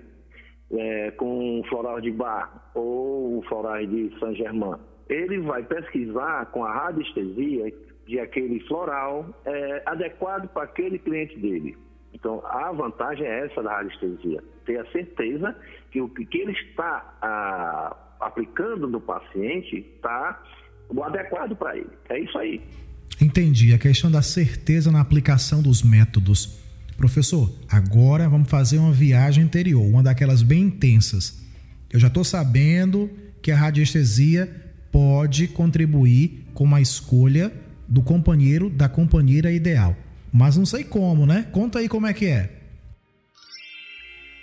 é, 0.70 1.10
com 1.10 1.60
floral 1.68 2.00
de 2.00 2.12
bar 2.12 2.70
ou 2.72 3.42
floral 3.48 3.84
de 3.84 4.16
Saint 4.20 4.36
Germain. 4.36 4.78
Ele 5.08 5.40
vai 5.40 5.64
pesquisar 5.64 6.46
com 6.52 6.64
a 6.64 6.72
radiestesia 6.72 7.74
de 8.06 8.20
aquele 8.20 8.60
floral 8.68 9.26
é, 9.44 9.82
adequado 9.86 10.46
para 10.50 10.62
aquele 10.62 11.00
cliente 11.00 11.36
dele. 11.40 11.76
Então, 12.12 12.40
a 12.46 12.70
vantagem 12.70 13.26
é 13.26 13.46
essa 13.46 13.60
da 13.60 13.72
radiestesia, 13.72 14.40
ter 14.64 14.78
a 14.78 14.86
certeza 14.92 15.56
que 15.90 16.00
o 16.00 16.08
que 16.08 16.38
ele 16.38 16.52
está 16.52 17.16
a, 17.20 18.03
aplicando 18.26 18.88
no 18.88 19.00
paciente 19.00 19.76
está 19.96 20.42
o 20.88 21.02
adequado 21.02 21.56
para 21.56 21.76
ele. 21.76 21.90
É 22.08 22.18
isso 22.18 22.36
aí. 22.38 22.60
Entendi. 23.20 23.72
A 23.72 23.78
questão 23.78 24.10
da 24.10 24.22
certeza 24.22 24.90
na 24.90 25.00
aplicação 25.00 25.62
dos 25.62 25.82
métodos. 25.82 26.58
Professor, 26.96 27.52
agora 27.68 28.28
vamos 28.28 28.48
fazer 28.48 28.78
uma 28.78 28.92
viagem 28.92 29.44
interior, 29.44 29.82
uma 29.82 30.02
daquelas 30.02 30.42
bem 30.42 30.62
intensas. 30.62 31.42
Eu 31.92 31.98
já 31.98 32.06
estou 32.08 32.24
sabendo 32.24 33.10
que 33.42 33.50
a 33.50 33.56
radiestesia 33.56 34.48
pode 34.90 35.48
contribuir 35.48 36.46
com 36.54 36.72
a 36.74 36.80
escolha 36.80 37.52
do 37.88 38.02
companheiro, 38.02 38.70
da 38.70 38.88
companheira 38.88 39.50
ideal. 39.50 39.96
Mas 40.32 40.56
não 40.56 40.64
sei 40.64 40.84
como, 40.84 41.26
né? 41.26 41.46
Conta 41.52 41.80
aí 41.80 41.88
como 41.88 42.06
é 42.06 42.12
que 42.12 42.26
é. 42.26 42.50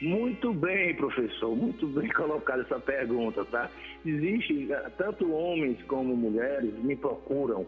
Muito 0.01 0.51
bem, 0.53 0.95
professor, 0.95 1.55
muito 1.55 1.85
bem 1.87 2.09
colocada 2.13 2.63
essa 2.63 2.79
pergunta, 2.79 3.45
tá? 3.45 3.69
Existe, 4.05 4.71
eh, 4.71 4.91
tanto 4.97 5.31
homens 5.31 5.81
como 5.83 6.15
mulheres 6.15 6.73
me 6.79 6.95
procuram 6.95 7.65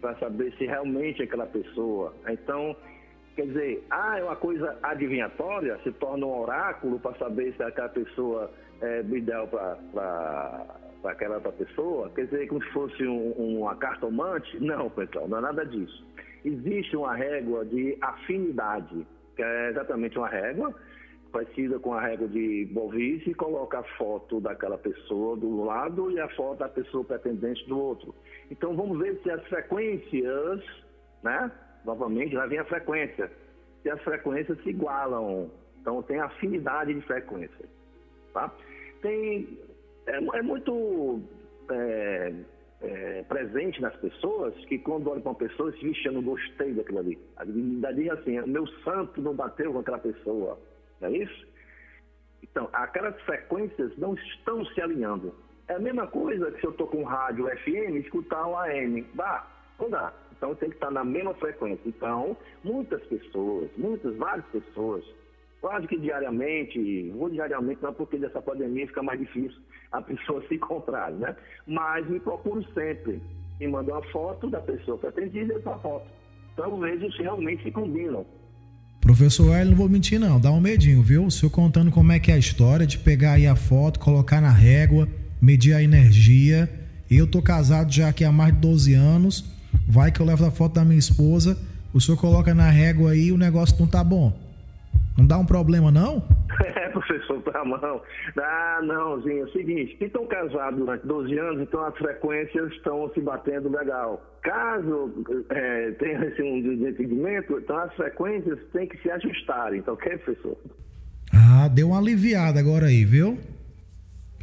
para 0.00 0.14
saber 0.16 0.52
se 0.56 0.64
realmente 0.64 1.20
é 1.20 1.24
aquela 1.24 1.46
pessoa. 1.46 2.14
Então, 2.28 2.74
quer 3.34 3.46
dizer, 3.46 3.84
ah, 3.90 4.18
é 4.18 4.24
uma 4.24 4.36
coisa 4.36 4.78
adivinhatória, 4.82 5.78
se 5.82 5.92
torna 5.92 6.24
um 6.24 6.40
oráculo 6.40 6.98
para 6.98 7.14
saber 7.18 7.54
se 7.54 7.62
aquela 7.62 7.90
pessoa 7.90 8.50
é 8.80 9.00
ideal 9.00 9.46
para 9.48 10.66
aquela 11.04 11.36
outra 11.36 11.52
pessoa, 11.52 12.10
quer 12.14 12.24
dizer, 12.24 12.46
como 12.48 12.62
se 12.62 12.70
fosse 12.70 13.06
um, 13.06 13.32
uma 13.32 13.76
cartomante? 13.76 14.58
Não, 14.60 14.88
pessoal, 14.90 15.28
não 15.28 15.38
é 15.38 15.40
nada 15.42 15.64
disso 15.66 16.04
existe 16.46 16.96
uma 16.96 17.14
régua 17.14 17.64
de 17.64 17.98
afinidade, 18.00 19.06
que 19.34 19.42
é 19.42 19.70
exatamente 19.70 20.16
uma 20.16 20.28
régua 20.28 20.72
parecida 21.36 21.78
com 21.78 21.92
a 21.92 22.00
régua 22.00 22.26
de 22.28 22.64
Bovice 22.72 23.28
e 23.28 23.34
coloca 23.34 23.80
a 23.80 23.82
foto 23.98 24.40
daquela 24.40 24.78
pessoa 24.78 25.36
do 25.36 25.64
lado 25.64 26.10
e 26.10 26.18
a 26.18 26.28
foto 26.30 26.60
da 26.60 26.68
pessoa 26.68 27.04
pretendente 27.04 27.68
do 27.68 27.78
outro. 27.78 28.14
Então 28.50 28.74
vamos 28.74 28.98
ver 28.98 29.20
se 29.22 29.30
as 29.30 29.46
frequências, 29.46 30.64
né? 31.22 31.52
Novamente, 31.84 32.34
lá 32.34 32.46
vem 32.46 32.58
a 32.58 32.64
frequência. 32.64 33.30
Se 33.82 33.90
as 33.90 34.00
frequências 34.02 34.58
se 34.62 34.70
igualam. 34.70 35.50
Então 35.78 36.02
tem 36.02 36.18
afinidade 36.18 36.94
de 36.94 37.02
frequência. 37.02 37.66
Tá? 38.32 38.50
Tem, 39.02 39.58
é, 40.06 40.16
é 40.38 40.42
muito 40.42 41.20
é, 41.70 42.32
é, 42.80 43.24
presente 43.28 43.82
nas 43.82 43.94
pessoas 43.96 44.54
que 44.64 44.78
quando 44.78 45.10
olham 45.10 45.20
para 45.20 45.32
uma 45.32 45.38
pessoa, 45.38 45.70
se 45.72 45.84
vixe, 45.84 46.06
eu 46.06 46.12
não 46.12 46.22
gostei 46.22 46.72
daquilo 46.72 47.00
ali. 47.00 47.18
A 47.36 47.44
divinidade 47.44 48.08
assim, 48.08 48.40
meu 48.46 48.66
santo 48.84 49.20
não 49.20 49.34
bateu 49.34 49.70
com 49.70 49.80
aquela 49.80 49.98
pessoa. 49.98 50.58
Não 51.00 51.08
é 51.08 51.12
isso? 51.12 51.46
Então, 52.42 52.68
aquelas 52.72 53.20
frequências 53.22 53.96
não 53.98 54.14
estão 54.14 54.64
se 54.66 54.80
alinhando. 54.80 55.34
É 55.68 55.74
a 55.74 55.78
mesma 55.78 56.06
coisa 56.06 56.50
que 56.52 56.60
se 56.60 56.66
eu 56.66 56.70
estou 56.70 56.86
com 56.86 57.02
rádio 57.02 57.46
FM, 57.58 57.96
escutar 58.04 58.46
um 58.46 58.56
AM. 58.56 59.02
Dá, 59.14 59.46
não 59.78 59.90
dá. 59.90 60.12
Então 60.36 60.54
tem 60.54 60.68
que 60.68 60.76
estar 60.76 60.90
na 60.90 61.04
mesma 61.04 61.34
frequência. 61.34 61.82
Então, 61.86 62.36
muitas 62.62 63.02
pessoas, 63.04 63.70
muitas, 63.76 64.14
várias 64.16 64.46
pessoas, 64.46 65.04
quase 65.60 65.86
que 65.86 65.98
diariamente, 65.98 67.10
vou 67.10 67.30
diariamente 67.30 67.82
não 67.82 67.92
porque 67.92 68.18
dessa 68.18 68.40
pandemia 68.40 68.86
fica 68.86 69.02
mais 69.02 69.18
difícil 69.18 69.60
a 69.92 70.02
pessoa 70.02 70.42
se 70.46 70.54
encontrar, 70.54 71.10
né? 71.12 71.34
Mas 71.66 72.08
me 72.08 72.20
procuro 72.20 72.62
sempre. 72.72 73.20
Me 73.58 73.66
manda 73.66 73.92
uma 73.92 74.02
foto 74.12 74.48
da 74.50 74.60
pessoa 74.60 74.98
pretendida 74.98 75.54
e 75.54 75.56
essa 75.56 75.76
foto. 75.78 76.06
Então 76.52 76.78
vejo 76.78 77.10
se 77.12 77.22
realmente 77.22 77.62
se 77.62 77.70
combinam. 77.70 78.26
Professor 79.06 79.54
Hélio, 79.54 79.70
não 79.70 79.78
vou 79.78 79.88
mentir 79.88 80.18
não, 80.18 80.40
dá 80.40 80.50
um 80.50 80.60
medinho, 80.60 81.00
viu? 81.00 81.26
O 81.26 81.30
senhor 81.30 81.48
contando 81.48 81.92
como 81.92 82.10
é 82.10 82.18
que 82.18 82.32
é 82.32 82.34
a 82.34 82.38
história 82.38 82.84
de 82.84 82.98
pegar 82.98 83.34
aí 83.34 83.46
a 83.46 83.54
foto, 83.54 84.00
colocar 84.00 84.40
na 84.40 84.50
régua, 84.50 85.08
medir 85.40 85.74
a 85.74 85.80
energia. 85.80 86.68
Eu 87.08 87.24
tô 87.24 87.40
casado 87.40 87.92
já 87.92 88.08
aqui 88.08 88.24
há 88.24 88.32
mais 88.32 88.52
de 88.52 88.58
12 88.58 88.94
anos, 88.94 89.44
vai 89.86 90.10
que 90.10 90.18
eu 90.18 90.26
levo 90.26 90.44
a 90.44 90.50
foto 90.50 90.74
da 90.74 90.84
minha 90.84 90.98
esposa, 90.98 91.56
o 91.94 92.00
senhor 92.00 92.16
coloca 92.16 92.52
na 92.52 92.68
régua 92.68 93.12
aí 93.12 93.26
e 93.26 93.32
o 93.32 93.38
negócio 93.38 93.76
não 93.78 93.86
tá 93.86 94.02
bom. 94.02 94.36
Não 95.16 95.24
dá 95.24 95.38
um 95.38 95.46
problema, 95.46 95.92
não? 95.92 96.24
Professor, 96.96 97.42
tá 97.42 97.62
mão. 97.62 98.00
Ah, 98.38 98.80
não, 98.82 99.20
Zinho. 99.20 99.40
É 99.40 99.44
o 99.44 99.52
seguinte, 99.52 99.98
se 99.98 100.04
estão 100.04 100.26
casados 100.26 100.78
durante 100.78 101.06
12 101.06 101.38
anos, 101.38 101.60
então 101.60 101.84
as 101.84 101.94
frequências 101.98 102.72
estão 102.72 103.10
se 103.12 103.20
batendo 103.20 103.68
legal. 103.68 104.24
Caso 104.42 105.12
é, 105.50 105.90
tenha 105.92 106.24
esse 106.24 106.42
um 106.42 106.62
desentendimento, 106.62 107.58
então 107.58 107.76
as 107.76 107.92
frequências 107.94 108.58
têm 108.72 108.88
que 108.88 108.96
se 109.02 109.10
ajustarem, 109.10 109.80
então, 109.80 109.92
ok, 109.92 110.16
professor? 110.16 110.56
Ah, 111.34 111.68
deu 111.68 111.88
uma 111.88 111.98
aliviada 111.98 112.58
agora 112.58 112.86
aí, 112.86 113.04
viu? 113.04 113.38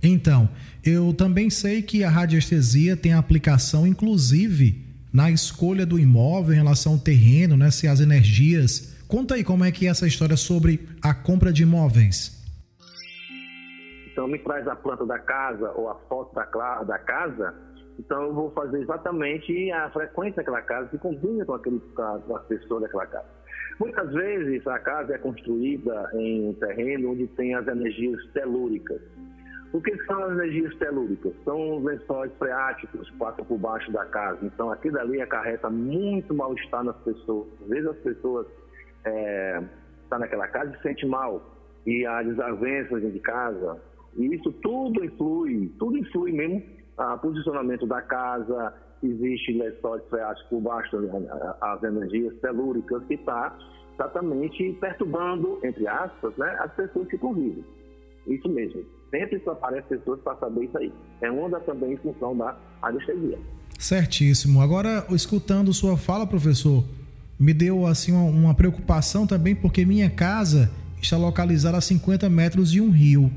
Então, 0.04 0.48
eu 0.86 1.12
também 1.12 1.50
sei 1.50 1.82
que 1.82 2.04
a 2.04 2.10
radiestesia 2.10 2.96
tem 2.96 3.14
aplicação, 3.14 3.88
inclusive, 3.88 4.86
na 5.12 5.32
escolha 5.32 5.88
do 5.88 5.98
imóvel 5.98 6.54
em 6.54 6.58
relação 6.58 6.94
ao 6.94 7.00
terreno, 7.00 7.58
né? 7.58 7.72
Se 7.72 7.88
as 7.88 8.00
energias 8.00 8.94
Conta 9.14 9.36
aí 9.36 9.44
como 9.44 9.64
é 9.64 9.72
que 9.72 9.86
é 9.86 9.92
essa 9.92 10.08
história 10.08 10.36
sobre 10.36 10.90
a 11.00 11.14
compra 11.14 11.54
de 11.54 11.62
imóveis. 11.62 12.43
Então 14.24 14.32
me 14.32 14.40
traz 14.40 14.66
a 14.70 14.76
planta 14.78 15.06
da 15.06 15.20
casa 15.20 15.74
ou 15.76 15.90
a 15.90 15.96
foto 16.08 16.34
da, 16.34 16.84
da 16.84 16.98
casa, 16.98 17.54
então 18.00 18.24
eu 18.24 18.34
vou 18.34 18.52
fazer 18.52 18.80
exatamente 18.80 19.70
a 19.70 19.90
frequência 19.90 20.38
daquela 20.38 20.62
casa 20.62 20.88
que 20.88 20.98
combina 20.98 21.44
com, 21.44 21.54
aquele, 21.56 21.82
com 21.94 22.34
a 22.34 22.40
pessoa 22.48 22.80
daquela 22.80 23.06
casa. 23.06 23.28
Muitas 23.82 24.14
vezes 24.14 24.66
a 24.66 24.80
casa 24.80 25.16
é 25.16 25.18
construída 25.18 26.10
em 26.14 26.48
um 26.48 26.54
terreno 26.54 27.12
onde 27.12 27.28
tem 27.28 27.54
as 27.54 27.68
energias 27.68 28.26
telúricas. 28.32 29.02
O 29.74 29.82
que 29.82 29.94
são 30.06 30.24
as 30.24 30.32
energias 30.32 30.74
telúricas? 30.78 31.34
São 31.44 31.80
os 31.80 31.84
lençóis 31.84 32.32
freáticos 32.40 33.10
que 33.10 33.18
passam 33.18 33.44
por 33.44 33.58
baixo 33.58 33.92
da 33.92 34.06
casa. 34.06 34.40
Então, 34.42 34.72
aquilo 34.72 35.02
ali 35.02 35.22
acarreta 35.22 35.70
muito 35.70 36.34
mal-estar 36.34 36.86
nas 36.86 36.96
pessoas. 37.00 37.50
Às 37.62 37.68
vezes 37.68 37.90
as 37.90 37.98
pessoas 37.98 38.48
estão 38.48 39.14
é, 39.14 39.64
tá 40.10 40.18
naquela 40.18 40.48
casa 40.48 40.72
e 40.72 40.78
se 40.78 40.84
sentem 40.84 41.10
mal. 41.10 41.42
E 41.86 42.06
há 42.06 42.24
desavenças 42.24 43.02
de 43.12 43.20
casa. 43.20 43.82
E 44.18 44.36
isso 44.36 44.52
tudo 44.62 45.04
influi, 45.04 45.72
tudo 45.80 45.98
influi 45.98 46.32
mesmo 46.32 46.64
o 46.98 47.18
posicionamento 47.18 47.88
da 47.88 48.02
casa, 48.02 48.74
existe 49.02 49.54
lençóis 49.54 50.04
freáticos 50.10 50.50
por 50.50 50.62
baixo 50.62 50.98
das 51.02 51.84
energias 51.84 52.34
telúricas 52.40 53.04
que 53.06 53.16
está 53.16 53.58
exatamente 53.96 54.74
perturbando, 54.80 55.60
entre 55.64 55.88
aspas, 55.88 56.36
né, 56.38 56.56
as 56.60 56.72
pessoas 56.74 57.08
que 57.08 57.18
convivem. 57.18 57.64
Isso 58.28 58.48
mesmo. 58.50 58.84
Sempre 59.12 59.42
só 59.44 59.52
aparece 59.52 59.88
pessoas 59.88 60.20
para 60.22 60.36
saber 60.38 60.66
isso 60.66 60.78
aí. 60.78 60.92
É 61.22 61.32
onda 61.32 61.60
também 61.60 61.94
em 61.94 61.98
função 61.98 62.36
da 62.36 62.58
anestesia. 62.82 63.38
Certíssimo. 63.78 64.62
Agora, 64.62 65.06
escutando 65.10 65.74
sua 65.74 65.98
fala, 65.98 66.26
professor, 66.26 66.84
me 67.40 67.54
deu 67.54 67.86
assim 67.86 68.14
uma 68.14 68.56
preocupação 68.56 69.28
também, 69.28 69.54
porque 69.54 69.86
minha 69.86 70.10
casa 70.10 70.72
está 71.02 71.18
localizada 71.18 71.78
a 71.78 71.82
50 71.82 72.30
metros 72.30 72.72
de 72.72 72.80
um 72.80 72.90
rio. 72.90 73.30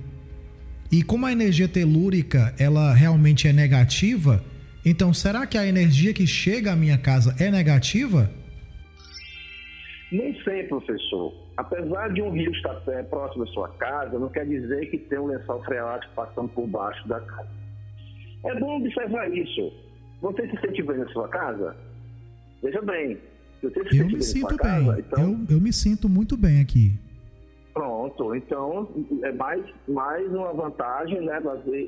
E 0.90 1.02
como 1.02 1.26
a 1.26 1.32
energia 1.32 1.68
telúrica 1.68 2.54
ela 2.58 2.92
realmente 2.94 3.48
é 3.48 3.52
negativa, 3.52 4.42
então 4.84 5.12
será 5.12 5.46
que 5.46 5.58
a 5.58 5.66
energia 5.66 6.14
que 6.14 6.26
chega 6.26 6.72
à 6.72 6.76
minha 6.76 6.96
casa 6.96 7.34
é 7.38 7.50
negativa? 7.50 8.30
Nem 10.12 10.40
sei, 10.44 10.62
professor. 10.64 11.34
Apesar 11.56 12.12
de 12.12 12.22
um 12.22 12.30
rio 12.30 12.52
estar 12.52 12.74
próximo 13.10 13.44
da 13.44 13.50
sua 13.52 13.68
casa, 13.70 14.18
não 14.18 14.28
quer 14.28 14.46
dizer 14.46 14.86
que 14.90 14.98
tem 14.98 15.18
um 15.18 15.26
lençol 15.26 15.62
freático 15.64 16.12
passando 16.14 16.48
por 16.50 16.66
baixo 16.68 17.06
da 17.08 17.20
casa. 17.20 17.48
É 18.44 18.60
bom 18.60 18.76
observar 18.76 19.28
isso. 19.32 19.72
Você 20.20 20.48
se 20.48 20.60
sente 20.60 20.82
bem 20.82 20.98
na 20.98 21.08
sua 21.08 21.28
casa? 21.28 21.76
Veja 22.62 22.80
bem. 22.82 23.18
Você 23.62 23.88
se 23.88 23.98
eu 23.98 24.06
me 24.06 24.22
sinto 24.22 24.48
bem. 24.48 24.58
Casa, 24.58 25.00
então... 25.00 25.46
eu, 25.48 25.56
eu 25.56 25.60
me 25.60 25.72
sinto 25.72 26.08
muito 26.08 26.36
bem 26.36 26.60
aqui. 26.60 26.92
Pronto, 27.76 28.34
então 28.34 28.88
é 29.22 29.32
mais, 29.32 29.62
mais 29.86 30.26
uma 30.32 30.50
vantagem 30.54 31.20
né, 31.20 31.38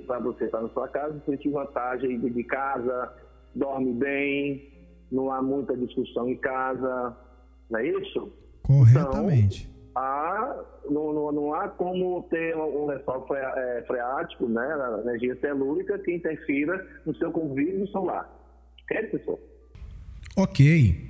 para 0.06 0.18
você 0.18 0.44
estar 0.44 0.60
na 0.60 0.68
sua 0.68 0.86
casa, 0.86 1.18
sentir 1.24 1.48
vantagem 1.48 2.20
de, 2.20 2.28
de 2.28 2.44
casa, 2.44 3.10
dorme 3.54 3.94
bem, 3.94 4.70
não 5.10 5.32
há 5.32 5.40
muita 5.40 5.74
discussão 5.74 6.28
em 6.28 6.36
casa, 6.36 7.16
não 7.70 7.80
é 7.80 7.86
isso? 7.86 8.30
Corretamente. 8.64 9.66
Então, 9.90 10.02
há, 10.02 10.62
não, 10.90 11.10
não, 11.10 11.32
não, 11.32 11.54
há 11.54 11.68
como 11.70 12.22
ter 12.24 12.54
um 12.54 12.84
lençol 12.84 13.26
é, 13.34 13.82
freático, 13.86 14.46
né, 14.46 15.00
energia 15.06 15.36
telúrica, 15.36 15.98
que 16.00 16.12
interfira 16.12 16.86
no 17.06 17.16
seu 17.16 17.32
convívio 17.32 17.86
solar. 17.86 18.30
Quer, 18.86 19.10
pessoal? 19.10 19.38
Ok. 20.36 21.00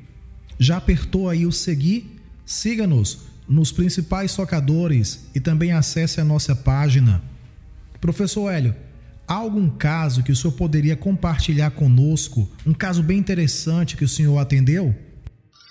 Já 0.56 0.76
apertou 0.76 1.28
aí 1.28 1.44
o 1.44 1.50
seguir? 1.50 2.04
Siga-nos 2.46 3.27
nos 3.48 3.72
principais 3.72 4.30
socadores 4.30 5.30
e 5.34 5.40
também 5.40 5.72
acesse 5.72 6.20
a 6.20 6.24
nossa 6.24 6.54
página. 6.54 7.22
Professor 8.00 8.50
Hélio, 8.50 8.74
há 9.26 9.34
algum 9.34 9.68
caso 9.70 10.22
que 10.22 10.30
o 10.30 10.36
senhor 10.36 10.54
poderia 10.54 10.96
compartilhar 10.96 11.70
conosco? 11.70 12.48
Um 12.66 12.74
caso 12.74 13.02
bem 13.02 13.18
interessante 13.18 13.96
que 13.96 14.04
o 14.04 14.08
senhor 14.08 14.38
atendeu? 14.38 14.94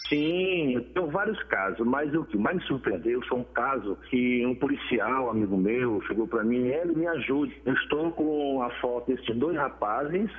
Sim, 0.09 0.85
tenho 0.93 1.07
vários 1.07 1.41
casos, 1.43 1.85
mas 1.85 2.13
o 2.13 2.23
que 2.23 2.37
mais 2.37 2.55
me 2.57 2.63
surpreendeu 2.63 3.21
foi 3.23 3.39
um 3.39 3.43
caso 3.43 3.97
que 4.09 4.45
um 4.45 4.55
policial, 4.55 5.29
amigo 5.29 5.57
meu, 5.57 6.01
chegou 6.07 6.25
para 6.25 6.45
mim 6.45 6.65
ele 6.65 6.93
me 6.95 7.05
ajude. 7.07 7.53
Eu 7.65 7.73
estou 7.73 8.11
com 8.11 8.61
a 8.61 8.69
foto 8.79 9.13
desses 9.13 9.35
dois 9.35 9.57
rapazes, 9.57 10.31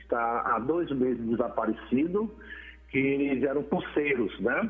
está 0.00 0.42
há 0.44 0.58
dois 0.58 0.90
meses 0.90 1.24
desaparecido, 1.24 2.34
que 2.90 2.98
eles 2.98 3.44
eram 3.44 3.62
pulseiros, 3.62 4.38
né? 4.40 4.68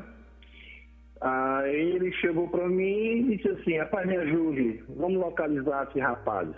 Aí 1.23 1.95
ele 1.95 2.11
chegou 2.13 2.47
para 2.49 2.67
mim 2.67 3.31
e 3.31 3.37
disse 3.37 3.49
assim, 3.49 3.77
rapaz, 3.77 4.05
me 4.05 4.17
ajude, 4.17 4.83
vamos 4.89 5.19
localizar 5.19 5.87
esses 5.89 6.01
rapazes. 6.01 6.55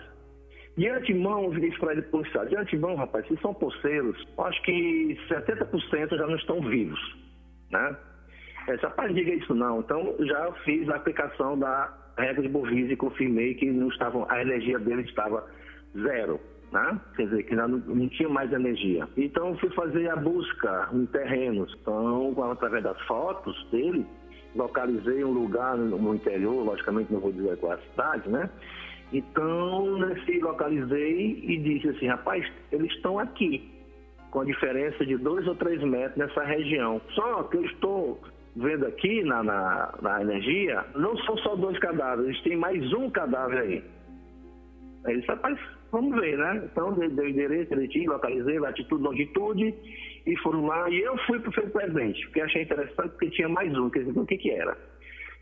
De 0.76 0.88
antemão, 0.88 1.44
eu 1.44 1.60
disse 1.60 1.78
para 1.78 1.92
ele, 1.92 2.02
policial, 2.02 2.44
de 2.46 2.56
antemão, 2.56 2.96
rapaz, 2.96 3.26
se 3.28 3.36
são 3.40 3.54
pulseiros, 3.54 4.16
acho 4.38 4.62
que 4.62 5.16
70% 5.28 6.16
já 6.16 6.26
não 6.26 6.36
estão 6.36 6.60
vivos 6.60 7.00
né? 7.70 7.96
Esse 8.68 8.82
rapaz 8.82 9.14
diga 9.14 9.32
isso 9.32 9.54
não. 9.54 9.80
Então 9.80 10.14
já 10.20 10.52
fiz 10.64 10.88
a 10.88 10.96
aplicação 10.96 11.58
da 11.58 11.92
regra 12.18 12.42
de 12.42 12.48
Bovise 12.48 12.92
e 12.92 12.96
confirmei 12.96 13.54
que 13.54 13.70
não 13.70 13.88
estavam, 13.88 14.26
a 14.28 14.40
energia 14.40 14.78
dele 14.78 15.02
estava 15.02 15.46
zero. 15.96 16.40
Né? 16.72 17.00
Quer 17.14 17.26
dizer, 17.26 17.42
que 17.44 17.54
não, 17.54 17.68
não 17.68 18.08
tinha 18.08 18.28
mais 18.28 18.52
energia. 18.52 19.06
Então 19.16 19.56
fui 19.58 19.70
fazer 19.70 20.08
a 20.10 20.16
busca 20.16 20.88
em 20.92 21.06
terrenos. 21.06 21.72
Então, 21.80 22.34
através 22.50 22.82
das 22.82 23.00
fotos 23.02 23.70
dele, 23.70 24.04
localizei 24.56 25.24
um 25.24 25.32
lugar 25.32 25.76
no 25.76 26.14
interior, 26.14 26.64
logicamente 26.64 27.12
não 27.12 27.20
vou 27.20 27.32
dizer 27.32 27.56
qual 27.58 27.72
é 27.72 27.74
a 27.76 27.78
cidade, 27.90 28.28
né? 28.28 28.50
Então, 29.12 29.98
nesse 29.98 30.40
localizei 30.40 31.40
e 31.44 31.58
disse 31.58 31.88
assim, 31.88 32.06
rapaz, 32.06 32.44
eles 32.72 32.90
estão 32.92 33.18
aqui 33.18 33.70
com 34.30 34.40
a 34.40 34.44
diferença 34.44 35.06
de 35.06 35.16
dois 35.16 35.46
ou 35.46 35.54
três 35.54 35.80
metros 35.82 36.16
nessa 36.16 36.42
região. 36.42 37.00
Só 37.14 37.44
que 37.44 37.56
eu 37.56 37.64
estou 37.64 38.20
vendo 38.56 38.86
aqui 38.86 39.22
na, 39.22 39.42
na, 39.42 39.94
na 40.02 40.20
energia, 40.22 40.84
não 40.94 41.16
são 41.18 41.36
só 41.38 41.54
dois 41.54 41.78
cadáveres, 41.78 42.40
tem 42.42 42.56
mais 42.56 42.92
um 42.92 43.08
cadáver 43.10 43.58
aí. 43.58 43.84
Aí 45.04 45.16
disse, 45.16 45.28
rapaz, 45.28 45.58
vamos 45.92 46.18
ver, 46.20 46.36
né? 46.36 46.62
Então, 46.64 46.92
deu 46.92 47.28
endereço 47.28 47.70
direitinho, 47.70 48.10
localizei, 48.10 48.58
latitude, 48.58 49.02
longitude, 49.02 49.74
e 50.26 50.36
foram 50.38 50.66
lá, 50.66 50.90
e 50.90 51.00
eu 51.00 51.16
fui 51.26 51.38
para 51.38 51.50
o 51.50 51.70
presente, 51.70 52.20
porque 52.26 52.40
achei 52.40 52.62
interessante, 52.62 53.10
porque 53.10 53.30
tinha 53.30 53.48
mais 53.48 53.72
um, 53.78 53.88
quer 53.88 54.00
dizer, 54.00 54.18
o 54.18 54.26
que 54.26 54.36
que 54.36 54.50
era? 54.50 54.76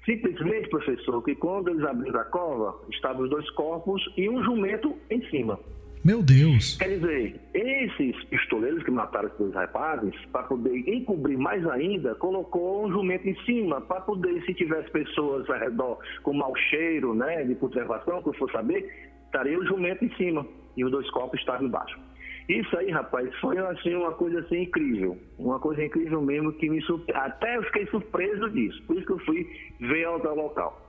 Simplesmente, 0.05 0.68
professor, 0.68 1.23
que 1.23 1.35
quando 1.35 1.70
eles 1.70 1.83
abriram 1.85 2.20
a 2.20 2.25
cova, 2.25 2.79
estavam 2.92 3.23
os 3.23 3.31
dois 3.31 3.49
corpos 3.51 4.03
e 4.16 4.29
um 4.29 4.44
jumento 4.44 4.94
em 5.11 5.25
cima. 5.31 5.59
Meu 6.05 6.23
Deus! 6.23 6.77
Quer 6.77 6.99
dizer, 6.99 7.40
esses 7.55 8.25
pistoleiros 8.25 8.83
que 8.83 8.90
mataram 8.90 9.31
os 9.31 9.38
dois 9.38 9.55
rapazes, 9.55 10.14
para 10.31 10.42
poder 10.42 10.77
encobrir 10.87 11.38
mais 11.38 11.66
ainda, 11.66 12.14
colocou 12.16 12.85
um 12.85 12.92
jumento 12.92 13.27
em 13.27 13.35
cima, 13.47 13.81
para 13.81 14.03
poder, 14.03 14.42
se 14.44 14.53
tivesse 14.53 14.90
pessoas 14.90 15.49
ao 15.49 15.59
redor 15.59 15.99
com 16.23 16.35
mau 16.35 16.55
cheiro, 16.68 17.14
né, 17.14 17.42
de 17.44 17.55
putrefação, 17.55 18.23
que 18.23 18.29
eu 18.29 18.35
for 18.35 18.53
saber, 18.53 18.87
estaria 19.25 19.59
o 19.59 19.64
jumento 19.64 20.05
em 20.05 20.14
cima 20.16 20.47
e 20.77 20.85
os 20.85 20.90
dois 20.90 21.09
corpos 21.11 21.40
estavam 21.40 21.66
embaixo. 21.66 21.99
Isso 22.48 22.76
aí, 22.76 22.90
rapaz, 22.90 23.28
foi 23.40 23.57
assim, 23.59 23.94
uma 23.94 24.12
coisa 24.12 24.40
assim 24.40 24.62
incrível. 24.62 25.18
Uma 25.38 25.59
coisa 25.59 25.83
incrível 25.83 26.20
mesmo 26.20 26.52
que 26.52 26.68
me. 26.68 26.83
Até 27.14 27.57
eu 27.57 27.62
fiquei 27.64 27.87
surpreso 27.87 28.50
disso. 28.50 28.83
Por 28.87 28.96
isso 28.96 29.07
que 29.07 29.12
eu 29.12 29.18
fui 29.20 29.48
ver 29.80 30.04
ao 30.04 30.18
local. 30.35 30.85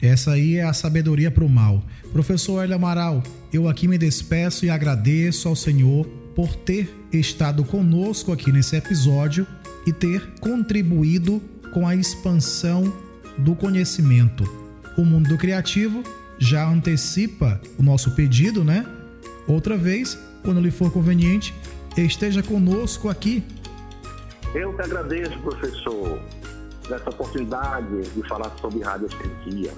Essa 0.00 0.32
aí 0.32 0.56
é 0.56 0.62
a 0.62 0.72
sabedoria 0.72 1.30
para 1.30 1.44
o 1.44 1.48
mal. 1.48 1.82
Professor 2.12 2.62
Hélio 2.62 2.76
Amaral, 2.76 3.22
eu 3.52 3.68
aqui 3.68 3.88
me 3.88 3.98
despeço 3.98 4.64
e 4.64 4.70
agradeço 4.70 5.48
ao 5.48 5.56
Senhor 5.56 6.06
por 6.34 6.54
ter 6.54 6.88
estado 7.12 7.64
conosco 7.64 8.32
aqui 8.32 8.52
nesse 8.52 8.76
episódio 8.76 9.46
e 9.86 9.92
ter 9.92 10.24
contribuído 10.40 11.42
com 11.74 11.86
a 11.86 11.94
expansão 11.94 12.84
do 13.38 13.54
conhecimento. 13.56 14.44
O 14.96 15.04
mundo 15.04 15.28
do 15.28 15.38
criativo 15.38 16.02
já 16.38 16.68
antecipa 16.68 17.60
o 17.78 17.82
nosso 17.82 18.14
pedido, 18.14 18.62
né? 18.64 18.86
Outra 19.46 19.76
vez, 19.76 20.18
quando 20.42 20.60
lhe 20.60 20.70
for 20.70 20.90
conveniente, 20.90 21.54
esteja 21.96 22.42
conosco 22.42 23.08
aqui. 23.08 23.44
Eu 24.54 24.72
que 24.74 24.82
agradeço, 24.82 25.38
professor 25.40 26.20
dessa 26.88 27.10
oportunidade 27.10 28.02
de 28.10 28.28
falar 28.28 28.50
sobre 28.60 28.82
radiestesia. 28.82 29.72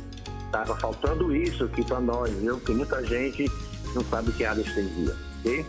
Estava 0.47 0.77
faltando 0.77 1.35
isso 1.35 1.65
aqui 1.65 1.85
para 1.85 2.01
nós, 2.01 2.33
viu? 2.35 2.57
Porque 2.57 2.73
muita 2.73 3.05
gente 3.05 3.51
não 3.95 4.05
sabe 4.05 4.31
o 4.31 4.33
que 4.33 4.45
é 4.45 4.49
radiestesia, 4.49 5.15
ok? 5.41 5.67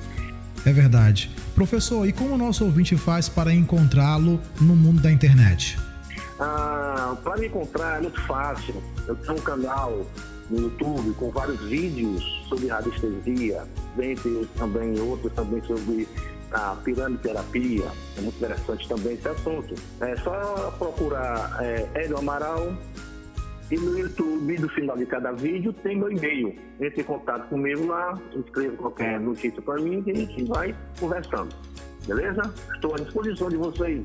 É 0.65 0.73
verdade. 0.73 1.31
Professor, 1.53 2.07
e 2.07 2.13
como 2.13 2.33
o 2.33 2.37
nosso 2.37 2.65
ouvinte 2.65 2.95
faz 2.97 3.29
para 3.29 3.53
encontrá-lo 3.53 4.39
no 4.59 4.75
mundo 4.75 5.01
da 5.01 5.11
internet? 5.11 5.77
Ah, 6.39 7.15
para 7.23 7.37
me 7.37 7.47
encontrar 7.47 7.97
é 7.97 8.01
muito 8.01 8.19
fácil. 8.21 8.75
Eu 9.07 9.15
tenho 9.15 9.33
um 9.33 9.41
canal 9.41 10.05
no 10.49 10.61
YouTube 10.61 11.13
com 11.15 11.29
vários 11.31 11.59
vídeos 11.61 12.23
sobre 12.49 12.67
radiestesia, 12.67 13.63
dentre 13.95 14.47
também 14.57 14.99
outros 14.99 15.33
também 15.33 15.61
sobre 15.63 16.07
a 16.51 16.75
pirâmide 16.83 17.21
terapia, 17.21 17.85
é 18.17 18.21
muito 18.21 18.37
interessante 18.37 18.87
também 18.87 19.13
esse 19.13 19.27
assunto. 19.27 19.75
É 19.99 20.15
só 20.17 20.73
procurar 20.77 21.57
é, 21.61 21.89
Hélio 21.95 22.17
Amaral 22.17 22.77
e 23.71 23.77
no 23.77 23.97
YouTube, 23.97 24.59
no 24.59 24.69
final 24.69 24.95
de 24.95 25.05
cada 25.05 25.31
vídeo, 25.31 25.73
tem 25.73 25.97
meu 25.97 26.11
e-mail. 26.11 26.55
Entre 26.79 27.01
em 27.01 27.03
contato 27.03 27.49
comigo 27.49 27.87
lá, 27.87 28.17
escreva 28.35 28.77
qualquer 28.77 29.19
notícia 29.19 29.61
para 29.61 29.81
mim 29.81 30.03
e 30.05 30.11
a 30.11 30.15
gente 30.15 30.43
vai 30.45 30.75
conversando. 30.99 31.53
Beleza? 32.07 32.53
Estou 32.75 32.93
à 32.93 32.97
disposição 32.97 33.49
de 33.49 33.57
vocês. 33.57 34.03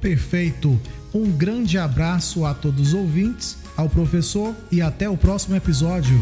Perfeito. 0.00 0.80
Um 1.14 1.30
grande 1.30 1.76
abraço 1.76 2.46
a 2.46 2.54
todos 2.54 2.88
os 2.88 2.94
ouvintes, 2.94 3.61
ao 3.76 3.88
professor 3.88 4.54
e 4.70 4.80
até 4.80 5.08
o 5.08 5.16
próximo 5.16 5.56
episódio. 5.56 6.18